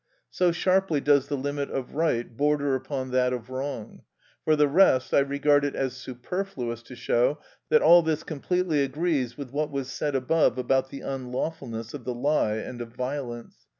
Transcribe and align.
So 0.31 0.51
sharply 0.51 0.99
does 0.99 1.27
the 1.27 1.37
limit 1.37 1.69
of 1.69 1.93
right 1.93 2.35
border 2.35 2.73
upon 2.73 3.11
that 3.11 3.33
of 3.33 3.51
wrong. 3.51 4.01
For 4.43 4.55
the 4.55 4.67
rest, 4.67 5.13
I 5.13 5.19
regard 5.19 5.63
it 5.63 5.75
as 5.75 5.95
superfluous 5.95 6.81
to 6.81 6.95
show 6.95 7.37
that 7.69 7.83
all 7.83 8.01
this 8.01 8.23
completely 8.23 8.81
agrees 8.83 9.37
with 9.37 9.51
what 9.53 9.69
was 9.69 9.91
said 9.91 10.15
above 10.15 10.57
about 10.57 10.89
the 10.89 11.01
unlawfulness 11.01 11.93
of 11.93 12.03
the 12.03 12.15
lie 12.15 12.55
and 12.55 12.81
of 12.81 12.95
violence. 12.95 13.67